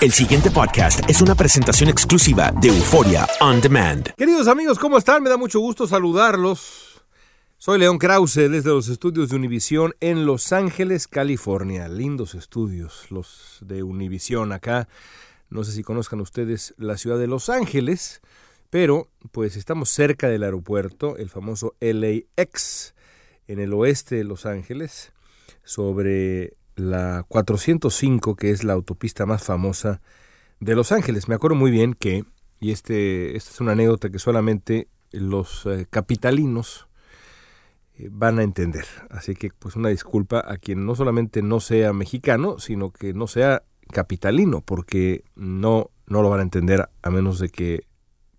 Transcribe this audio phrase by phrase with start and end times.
[0.00, 4.14] El siguiente podcast es una presentación exclusiva de Euforia On Demand.
[4.16, 5.22] Queridos amigos, ¿cómo están?
[5.22, 7.02] Me da mucho gusto saludarlos.
[7.56, 11.88] Soy León Krause desde los estudios de Univisión en Los Ángeles, California.
[11.88, 14.86] Lindos estudios los de Univisión acá.
[15.50, 18.20] No sé si conozcan ustedes la ciudad de Los Ángeles,
[18.70, 22.94] pero pues estamos cerca del aeropuerto, el famoso LAX,
[23.46, 25.12] en el oeste de Los Ángeles,
[25.64, 30.00] sobre la 405, que es la autopista más famosa
[30.60, 31.28] de Los Ángeles.
[31.28, 32.24] Me acuerdo muy bien que,
[32.60, 36.88] y este, esta es una anécdota que solamente los eh, capitalinos
[37.96, 38.86] eh, van a entender.
[39.10, 43.26] Así que pues una disculpa a quien no solamente no sea mexicano, sino que no
[43.26, 47.86] sea capitalino, porque no, no lo van a entender a menos de que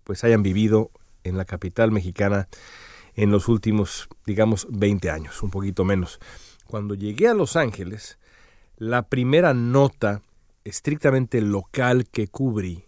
[0.04, 0.90] pues hayan vivido
[1.24, 2.48] en la capital mexicana
[3.14, 6.20] en los últimos, digamos, 20 años, un poquito menos.
[6.66, 8.18] Cuando llegué a Los Ángeles,
[8.80, 10.22] la primera nota
[10.64, 12.86] estrictamente local que cubrí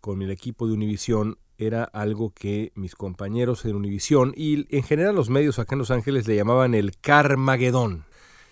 [0.00, 5.14] con el equipo de Univisión era algo que mis compañeros en Univisión y en general
[5.14, 8.06] los medios acá en Los Ángeles le llamaban el Carmageddon.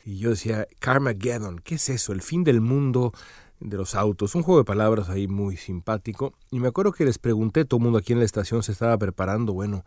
[0.05, 2.12] Y yo decía, Carmageddon, ¿qué es eso?
[2.12, 3.12] El fin del mundo
[3.58, 4.36] de los autos.
[4.36, 6.33] Un juego de palabras ahí muy simpático.
[6.53, 8.97] Y me acuerdo que les pregunté, todo el mundo aquí en la estación se estaba
[8.98, 9.84] preparando, bueno,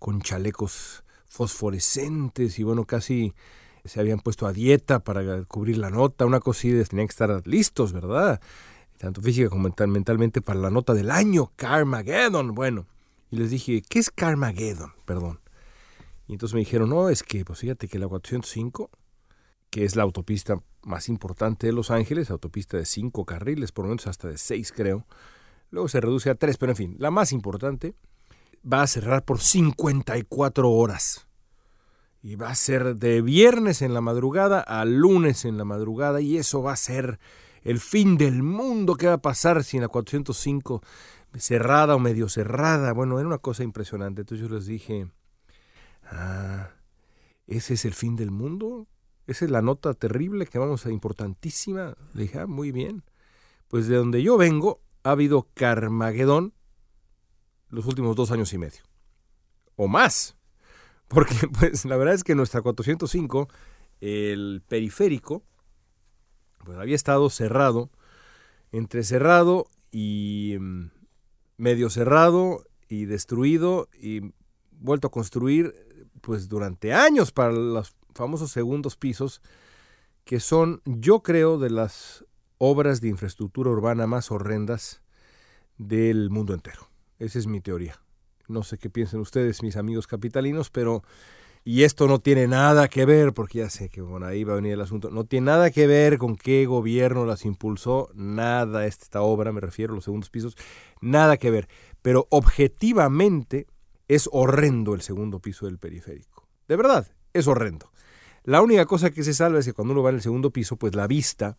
[0.00, 3.32] con chalecos fosforescentes y bueno, casi
[3.84, 7.46] se habían puesto a dieta para cubrir la nota, una cosa así, tenían que estar
[7.46, 8.40] listos, ¿verdad?
[8.98, 12.54] Tanto física como mental, mentalmente para la nota del año, Carmageddon.
[12.54, 12.86] Bueno,
[13.30, 14.92] y les dije, ¿qué es Carmageddon?
[15.04, 15.40] Perdón.
[16.26, 18.90] Y entonces me dijeron, no, es que, pues fíjate que la 405,
[19.70, 23.90] que es la autopista más importante de Los Ángeles, autopista de cinco carriles, por lo
[23.90, 25.06] menos hasta de seis creo,
[25.70, 27.94] luego se reduce a tres, pero en fin, la más importante,
[28.70, 31.26] va a cerrar por 54 horas.
[32.22, 36.20] Y va a ser de viernes en la madrugada a lunes en la madrugada.
[36.20, 37.18] Y eso va a ser
[37.62, 38.96] el fin del mundo.
[38.96, 40.82] ¿Qué va a pasar si en la 405
[41.34, 42.92] cerrada o medio cerrada?
[42.92, 44.22] Bueno, era una cosa impresionante.
[44.22, 45.10] Entonces yo les dije,
[46.04, 46.70] ah,
[47.46, 48.86] ¿ese es el fin del mundo?
[49.26, 51.94] ¿Esa es la nota terrible que vamos a importantísima?
[52.14, 53.04] Le dije, ah, muy bien.
[53.68, 56.52] Pues de donde yo vengo ha habido Carmagedón
[57.68, 58.82] los últimos dos años y medio.
[59.76, 60.36] O más.
[61.10, 63.48] Porque pues la verdad es que nuestra 405,
[64.00, 65.42] el periférico,
[66.64, 67.90] pues había estado cerrado,
[68.72, 70.90] entre cerrado y mm,
[71.58, 74.32] medio cerrado y destruido y
[74.70, 75.74] vuelto a construir
[76.20, 79.42] pues durante años para los famosos segundos pisos
[80.24, 82.24] que son yo creo de las
[82.58, 85.02] obras de infraestructura urbana más horrendas
[85.76, 86.88] del mundo entero.
[87.18, 88.00] Esa es mi teoría.
[88.50, 91.02] No sé qué piensen ustedes, mis amigos capitalinos, pero...
[91.62, 94.56] Y esto no tiene nada que ver, porque ya sé que bueno, ahí va a
[94.56, 99.20] venir el asunto, no tiene nada que ver con qué gobierno las impulsó, nada, esta
[99.20, 100.56] obra, me refiero a los segundos pisos,
[101.02, 101.68] nada que ver.
[102.00, 103.66] Pero objetivamente
[104.08, 106.48] es horrendo el segundo piso del periférico.
[106.66, 107.92] De verdad, es horrendo.
[108.42, 110.76] La única cosa que se salva es que cuando uno va en el segundo piso,
[110.76, 111.56] pues la vista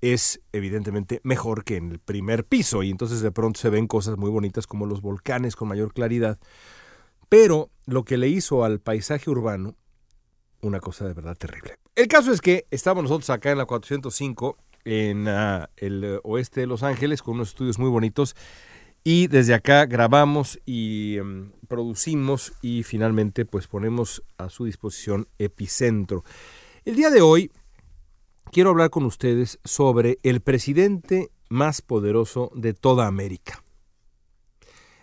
[0.00, 4.16] es evidentemente mejor que en el primer piso y entonces de pronto se ven cosas
[4.16, 6.38] muy bonitas como los volcanes con mayor claridad.
[7.28, 9.76] Pero lo que le hizo al paisaje urbano,
[10.60, 11.78] una cosa de verdad terrible.
[11.96, 16.66] El caso es que estamos nosotros acá en la 405, en uh, el oeste de
[16.66, 18.34] Los Ángeles, con unos estudios muy bonitos.
[19.04, 26.24] Y desde acá grabamos y um, producimos y finalmente pues ponemos a su disposición Epicentro.
[26.86, 27.50] El día de hoy
[28.54, 33.64] quiero hablar con ustedes sobre el presidente más poderoso de toda América.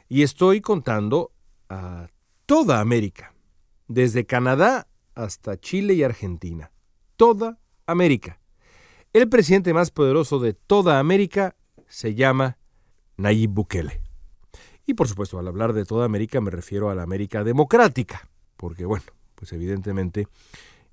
[0.08, 1.34] Y estoy contando
[1.68, 2.08] a
[2.46, 3.34] toda América,
[3.90, 6.72] desde Canadá hasta Chile y Argentina.
[7.18, 8.40] Toda América.
[9.12, 12.58] El presidente más poderoso de toda América se llama
[13.18, 14.00] Nayib Bukele.
[14.86, 18.86] Y por supuesto, al hablar de toda América me refiero a la América democrática, porque
[18.86, 20.30] bueno, pues evidentemente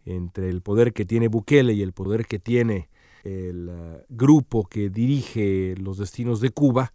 [0.09, 2.89] entre el poder que tiene Bukele y el poder que tiene
[3.25, 6.93] el uh, grupo que dirige los destinos de Cuba,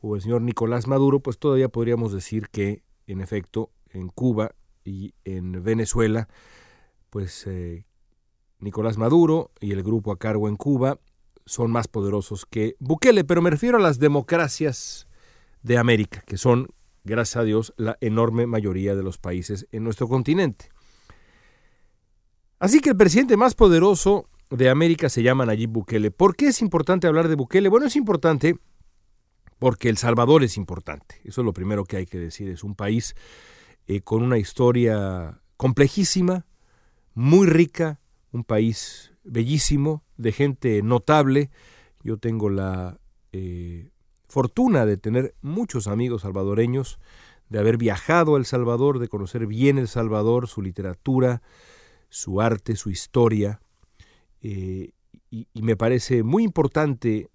[0.00, 4.52] o el señor Nicolás Maduro, pues todavía podríamos decir que, en efecto, en Cuba
[4.84, 6.28] y en Venezuela,
[7.10, 7.84] pues eh,
[8.60, 11.00] Nicolás Maduro y el grupo a cargo en Cuba
[11.46, 15.08] son más poderosos que Bukele, pero me refiero a las democracias
[15.62, 16.68] de América, que son,
[17.02, 20.68] gracias a Dios, la enorme mayoría de los países en nuestro continente.
[22.58, 26.10] Así que el presidente más poderoso de América se llama Nayib Bukele.
[26.10, 27.68] ¿Por qué es importante hablar de Bukele?
[27.68, 28.56] Bueno, es importante
[29.58, 31.20] porque El Salvador es importante.
[31.24, 32.48] Eso es lo primero que hay que decir.
[32.48, 33.14] Es un país
[33.86, 36.46] eh, con una historia complejísima,
[37.14, 38.00] muy rica,
[38.32, 41.50] un país bellísimo, de gente notable.
[42.02, 42.98] Yo tengo la
[43.32, 43.90] eh,
[44.28, 46.98] fortuna de tener muchos amigos salvadoreños,
[47.48, 51.42] de haber viajado a El Salvador, de conocer bien El Salvador, su literatura,
[52.16, 53.60] su arte, su historia.
[54.40, 54.92] Eh,
[55.30, 57.28] y, me parece muy importante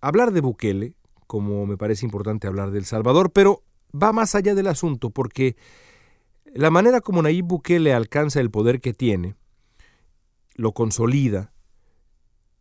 [0.00, 0.94] hablar de Bukele,
[1.26, 3.62] como me parece importante hablar de Salvador, pero
[3.94, 5.56] va más allá del asunto, porque
[6.46, 9.34] la manera como Nayib Bukele alcanza el poder que tiene,
[10.54, 11.52] lo consolida,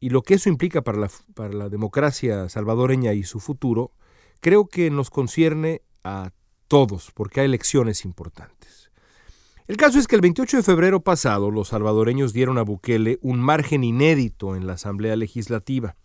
[0.02, 3.92] y lo que eso implica para la, para la democracia salvadoreña y su futuro,
[4.42, 6.32] creo que nos concierne a
[6.68, 8.91] todos, porque hay elecciones importantes.
[9.72, 13.40] El caso es que el 28 de febrero pasado los salvadoreños dieron a Bukele un
[13.40, 15.96] margen inédito en la Asamblea Legislativa,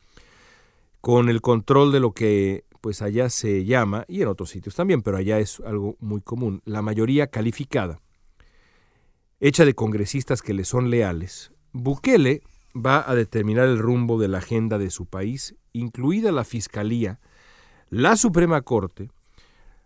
[1.01, 5.03] con el control de lo que pues allá se llama, y en otros sitios también,
[5.03, 7.99] pero allá es algo muy común, la mayoría calificada,
[9.41, 12.43] hecha de congresistas que le son leales, Bukele
[12.73, 17.19] va a determinar el rumbo de la agenda de su país, incluida la Fiscalía,
[17.91, 19.11] la Suprema Corte,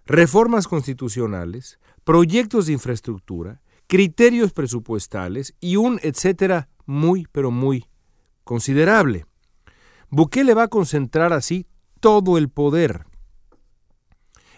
[0.05, 7.87] reformas constitucionales, proyectos de infraestructura, criterios presupuestales y un etcétera muy, pero muy
[8.44, 9.26] considerable.
[10.10, 11.66] Bukele va a concentrar así
[11.98, 13.06] todo el poder.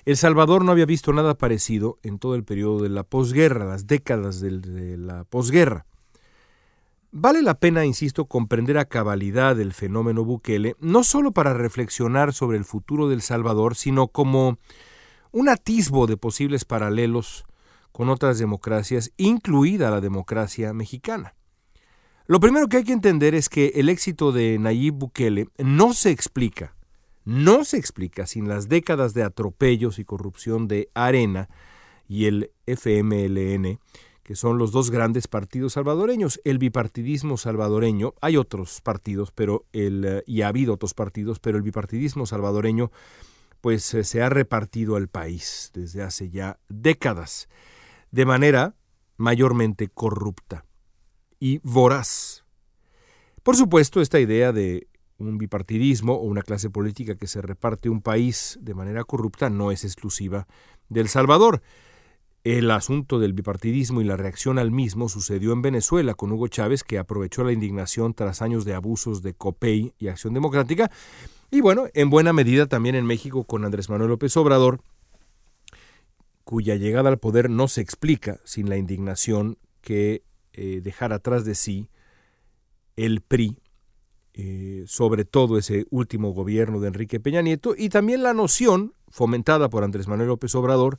[0.04, 3.86] El Salvador no había visto nada parecido en todo el periodo de la posguerra, las
[3.86, 5.86] décadas de la posguerra.
[7.10, 12.58] Vale la pena, insisto, comprender a cabalidad el fenómeno Bukele, no solo para reflexionar sobre
[12.58, 14.58] el futuro del Salvador, sino como
[15.30, 17.46] un atisbo de posibles paralelos
[17.92, 21.34] con otras democracias, incluida la democracia mexicana.
[22.26, 26.10] Lo primero que hay que entender es que el éxito de Nayib Bukele no se
[26.10, 26.74] explica,
[27.24, 31.48] no se explica sin las décadas de atropellos y corrupción de Arena
[32.08, 33.78] y el FMLN,
[34.22, 36.40] que son los dos grandes partidos salvadoreños.
[36.44, 41.62] El bipartidismo salvadoreño, hay otros partidos, pero el, y ha habido otros partidos, pero el
[41.62, 42.90] bipartidismo salvadoreño
[43.62, 47.48] pues eh, se ha repartido al país desde hace ya décadas,
[48.12, 48.76] de manera
[49.16, 50.64] mayormente corrupta
[51.40, 52.44] y voraz.
[53.42, 54.86] Por supuesto, esta idea de
[55.18, 59.72] un bipartidismo o una clase política que se reparte un país de manera corrupta no
[59.72, 60.46] es exclusiva
[60.88, 61.62] del Salvador.
[62.44, 66.82] El asunto del bipartidismo y la reacción al mismo sucedió en Venezuela con Hugo Chávez,
[66.82, 70.90] que aprovechó la indignación tras años de abusos de COPEI y Acción Democrática,
[71.52, 74.80] y bueno, en buena medida también en México con Andrés Manuel López Obrador,
[76.44, 80.22] cuya llegada al poder no se explica sin la indignación que
[80.52, 81.88] eh, dejar atrás de sí
[82.96, 83.56] el PRI,
[84.34, 89.68] eh, sobre todo ese último gobierno de Enrique Peña Nieto, y también la noción, fomentada
[89.68, 90.98] por Andrés Manuel López Obrador,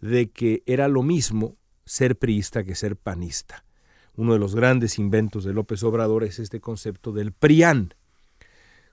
[0.00, 3.64] de que era lo mismo ser priista que ser panista.
[4.16, 7.94] Uno de los grandes inventos de López Obrador es este concepto del PRIAN,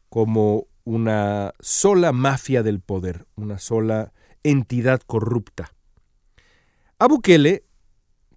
[0.10, 5.75] como una sola mafia del poder, una sola entidad corrupta.
[6.98, 7.66] A Bukele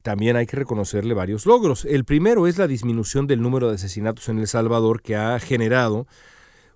[0.02, 1.84] también hay que reconocerle varios logros.
[1.84, 6.08] El primero es la disminución del número de asesinatos en El Salvador que ha generado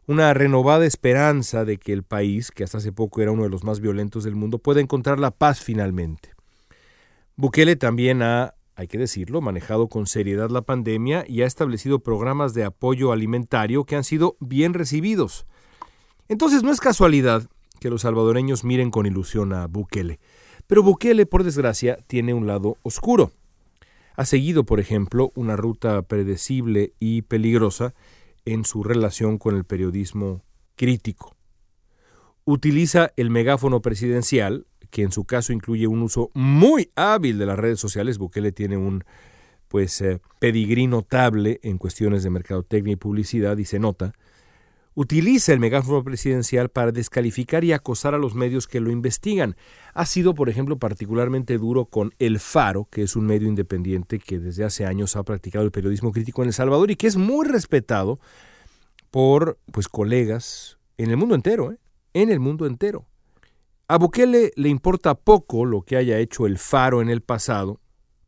[0.07, 3.65] una renovada esperanza de que el país, que hasta hace poco era uno de los
[3.65, 6.31] más violentos del mundo, pueda encontrar la paz finalmente.
[7.35, 12.55] Bukele también ha, hay que decirlo, manejado con seriedad la pandemia y ha establecido programas
[12.55, 15.47] de apoyo alimentario que han sido bien recibidos.
[16.29, 17.49] Entonces no es casualidad
[17.81, 20.21] que los salvadoreños miren con ilusión a Bukele.
[20.67, 23.33] Pero Bukele, por desgracia, tiene un lado oscuro.
[24.17, 27.95] Ha seguido, por ejemplo, una ruta predecible y peligrosa
[28.45, 30.43] en su relación con el periodismo
[30.77, 31.37] crítico.
[32.45, 37.59] Utiliza el megáfono presidencial, que en su caso incluye un uso muy hábil de las
[37.59, 38.19] redes sociales.
[38.19, 39.05] Bukele tiene un
[39.69, 44.13] pues eh, pedigrí notable en cuestiones de mercadotecnia y publicidad y se nota.
[44.95, 49.57] Utiliza el megáfono presidencial para descalificar y acosar a los medios que lo investigan.
[49.95, 54.39] Ha sido, por ejemplo, particularmente duro con El Faro, que es un medio independiente que
[54.39, 57.47] desde hace años ha practicado el periodismo crítico en El Salvador y que es muy
[57.47, 58.21] respetado
[59.11, 61.79] por pues colegas en el mundo entero, ¿eh?
[62.13, 63.07] en el mundo entero.
[63.89, 67.81] A Bukele le importa poco lo que haya hecho El Faro en el pasado,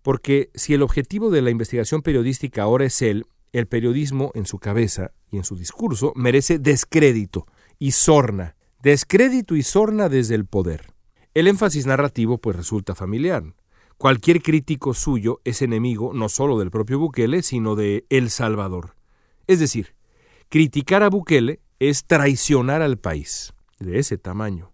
[0.03, 4.59] porque si el objetivo de la investigación periodística ahora es él, el periodismo en su
[4.59, 7.47] cabeza y en su discurso merece descrédito
[7.79, 10.93] y sorna, descrédito y sorna desde el poder.
[11.35, 13.45] El énfasis narrativo pues resulta familiar.
[13.99, 18.95] Cualquier crítico suyo es enemigo no solo del propio Bukele, sino de El Salvador.
[19.47, 19.95] Es decir,
[20.49, 24.73] criticar a Bukele es traicionar al país, de ese tamaño.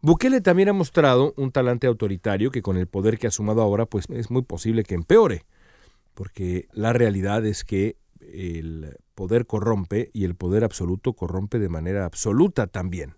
[0.00, 3.86] Bukele también ha mostrado un talante autoritario que con el poder que ha sumado ahora
[3.86, 5.44] pues es muy posible que empeore,
[6.14, 7.96] porque la realidad es que
[8.32, 13.16] el poder corrompe y el poder absoluto corrompe de manera absoluta también.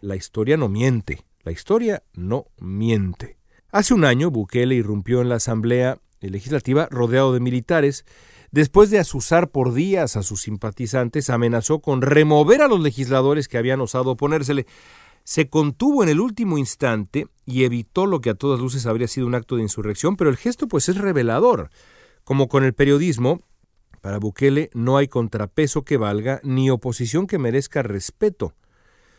[0.00, 3.36] La historia no miente, la historia no miente.
[3.70, 8.04] Hace un año Bukele irrumpió en la Asamblea Legislativa rodeado de militares.
[8.50, 13.58] Después de asusar por días a sus simpatizantes, amenazó con remover a los legisladores que
[13.58, 14.66] habían osado oponérsele.
[15.24, 19.26] Se contuvo en el último instante y evitó lo que a todas luces habría sido
[19.26, 21.70] un acto de insurrección, pero el gesto pues es revelador.
[22.24, 23.40] Como con el periodismo,
[24.00, 28.54] para Bukele no hay contrapeso que valga ni oposición que merezca respeto.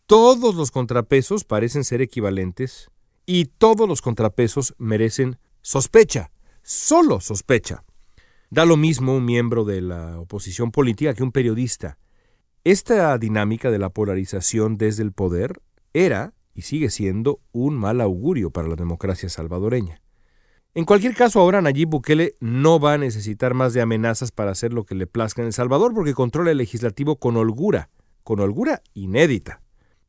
[0.05, 2.89] Todos los contrapesos parecen ser equivalentes
[3.25, 6.31] y todos los contrapesos merecen sospecha,
[6.63, 7.83] solo sospecha.
[8.49, 11.97] Da lo mismo un miembro de la oposición política que un periodista.
[12.63, 15.61] Esta dinámica de la polarización desde el poder
[15.93, 20.01] era y sigue siendo un mal augurio para la democracia salvadoreña.
[20.73, 24.71] En cualquier caso, ahora Nayib Bukele no va a necesitar más de amenazas para hacer
[24.71, 27.89] lo que le plazca en El Salvador porque controla el legislativo con holgura,
[28.23, 29.61] con holgura inédita.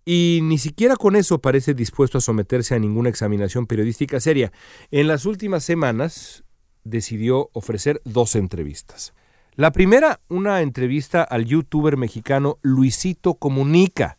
[0.04, 4.52] Y ni siquiera con eso parece dispuesto a someterse a ninguna examinación periodística seria.
[4.92, 6.45] En las últimas semanas
[6.85, 9.14] decidió ofrecer dos entrevistas.
[9.57, 14.19] La primera, una entrevista al youtuber mexicano Luisito Comunica.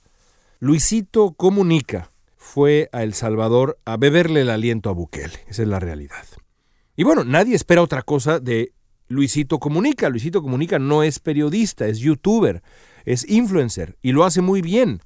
[0.59, 2.12] Luisito Comunica
[2.43, 5.33] fue a El Salvador a beberle el aliento a Bukele.
[5.47, 6.25] Esa es la realidad.
[6.97, 8.73] Y bueno, nadie espera otra cosa de
[9.07, 10.09] Luisito Comunica.
[10.09, 12.61] Luisito Comunica no es periodista, es youtuber,
[13.05, 14.99] es influencer y lo hace muy bien.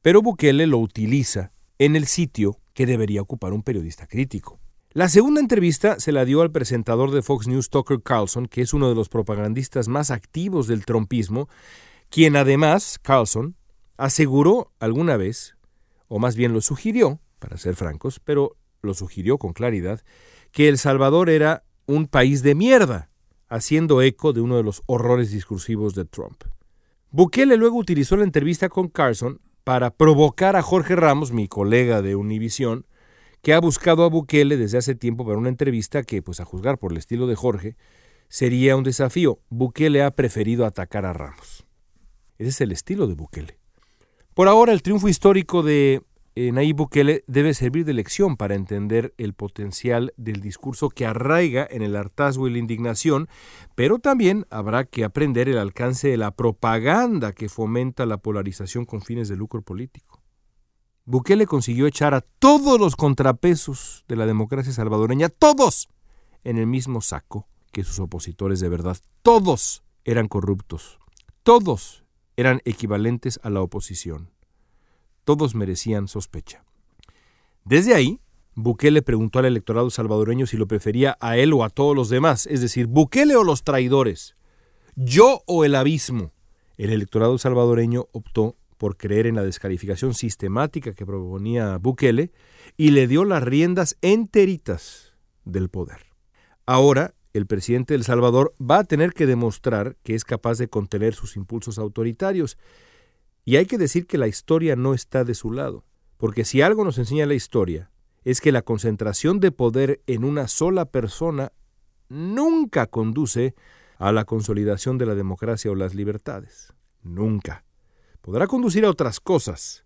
[0.00, 4.58] Pero Bukele lo utiliza en el sitio que debería ocupar un periodista crítico.
[4.92, 8.72] La segunda entrevista se la dio al presentador de Fox News, Tucker Carlson, que es
[8.72, 11.50] uno de los propagandistas más activos del trompismo,
[12.08, 13.56] quien además, Carlson,
[13.98, 15.55] aseguró alguna vez,
[16.08, 20.02] o más bien lo sugirió, para ser francos, pero lo sugirió con claridad,
[20.52, 23.10] que El Salvador era un país de mierda,
[23.48, 26.44] haciendo eco de uno de los horrores discursivos de Trump.
[27.10, 32.16] Bukele luego utilizó la entrevista con Carlson para provocar a Jorge Ramos, mi colega de
[32.16, 32.86] Univisión,
[33.42, 36.78] que ha buscado a Bukele desde hace tiempo para una entrevista que, pues a juzgar
[36.78, 37.76] por el estilo de Jorge,
[38.28, 39.40] sería un desafío.
[39.48, 41.66] Bukele ha preferido atacar a Ramos.
[42.38, 43.58] Ese es el estilo de Bukele.
[44.36, 46.02] Por ahora, el triunfo histórico de
[46.34, 51.66] eh, Nayib Bukele debe servir de lección para entender el potencial del discurso que arraiga
[51.70, 53.30] en el hartazgo y la indignación,
[53.74, 59.00] pero también habrá que aprender el alcance de la propaganda que fomenta la polarización con
[59.00, 60.22] fines de lucro político.
[61.06, 65.88] Bukele consiguió echar a todos los contrapesos de la democracia salvadoreña, todos,
[66.44, 68.98] en el mismo saco que sus opositores de verdad.
[69.22, 70.98] Todos eran corruptos,
[71.42, 72.05] todos
[72.36, 74.30] eran equivalentes a la oposición
[75.26, 76.64] todos merecían sospecha.
[77.64, 78.20] Desde ahí,
[78.54, 82.46] Bukele preguntó al electorado salvadoreño si lo prefería a él o a todos los demás,
[82.46, 84.36] es decir, Bukele o los traidores,
[84.94, 86.32] yo o el abismo.
[86.78, 92.30] El electorado salvadoreño optó por creer en la descalificación sistemática que proponía Bukele
[92.76, 95.12] y le dio las riendas enteritas
[95.44, 96.06] del poder.
[96.66, 101.14] Ahora, el presidente del Salvador va a tener que demostrar que es capaz de contener
[101.14, 102.58] sus impulsos autoritarios
[103.44, 105.84] y hay que decir que la historia no está de su lado,
[106.16, 107.90] porque si algo nos enseña la historia,
[108.24, 111.52] es que la concentración de poder en una sola persona
[112.08, 113.54] nunca conduce
[113.98, 116.72] a la consolidación de la democracia o las libertades.
[117.02, 117.64] Nunca.
[118.20, 119.84] Podrá conducir a otras cosas,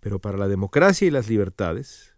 [0.00, 2.14] pero para la democracia y las libertades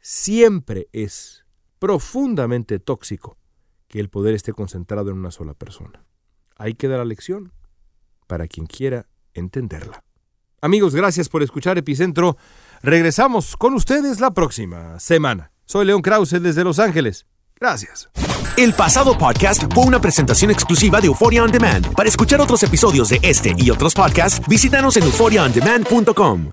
[0.00, 1.44] siempre es
[1.78, 3.39] profundamente tóxico
[3.90, 6.04] que el poder esté concentrado en una sola persona.
[6.56, 7.52] Hay que dar la lección
[8.28, 10.04] para quien quiera entenderla.
[10.62, 12.36] Amigos, gracias por escuchar Epicentro.
[12.82, 15.50] Regresamos con ustedes la próxima semana.
[15.66, 17.26] Soy León Krause desde Los Ángeles.
[17.58, 18.08] Gracias.
[18.56, 21.92] El pasado podcast fue una presentación exclusiva de Euphoria On Demand.
[21.94, 26.52] Para escuchar otros episodios de este y otros podcasts, visítanos en euphoriaondemand.com.